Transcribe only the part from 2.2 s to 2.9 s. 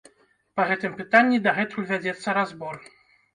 разбор.